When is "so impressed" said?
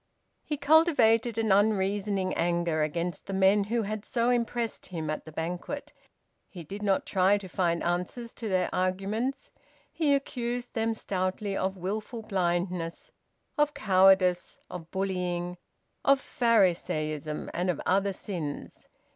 4.03-4.87